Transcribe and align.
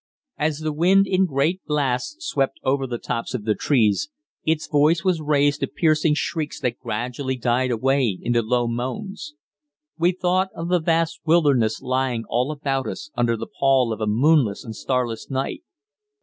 As 0.39 0.61
the 0.61 0.73
wind 0.73 1.05
in 1.05 1.27
great 1.27 1.63
blasts 1.67 2.25
swept 2.25 2.57
over 2.63 2.87
the 2.87 2.97
tops 2.97 3.35
of 3.35 3.43
the 3.45 3.53
trees, 3.53 4.09
its 4.43 4.65
voice 4.65 5.03
was 5.03 5.21
raised 5.21 5.59
to 5.59 5.67
piercing 5.67 6.15
shrieks 6.15 6.59
that 6.61 6.79
gradually 6.79 7.35
died 7.37 7.69
away 7.69 8.17
into 8.19 8.41
low 8.41 8.67
moans. 8.67 9.35
We 9.99 10.11
thought 10.11 10.49
of 10.55 10.69
the 10.69 10.79
vast 10.79 11.19
wilderness 11.27 11.83
lying 11.83 12.23
all 12.27 12.51
about 12.51 12.87
us 12.87 13.11
under 13.13 13.37
the 13.37 13.45
pall 13.45 13.93
of 13.93 14.01
a 14.01 14.07
moonless 14.07 14.65
and 14.65 14.75
starless 14.75 15.29
night. 15.29 15.61